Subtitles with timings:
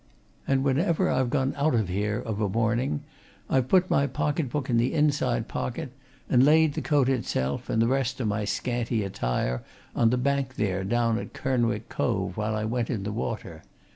[0.47, 3.03] And whenever I've gone out here of a morning,
[3.47, 5.91] I've put my pocket book in the inside pocket,
[6.27, 9.61] and laid the coat itself and the rest o' my scanty attire
[9.95, 13.61] on the bank there down at Kernwick Cove while I went in the water.